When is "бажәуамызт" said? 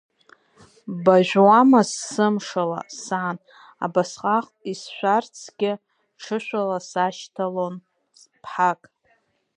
1.03-1.95